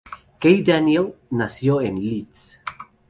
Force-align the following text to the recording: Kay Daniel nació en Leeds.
Kay 0.39 0.63
Daniel 0.63 1.13
nació 1.29 1.79
en 1.79 1.99
Leeds. 2.03 2.59